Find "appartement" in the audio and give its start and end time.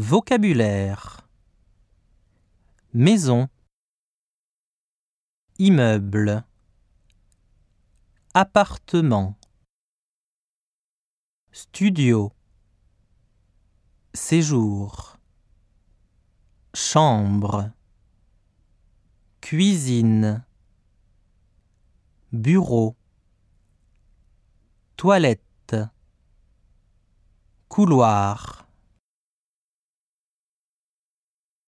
8.32-9.36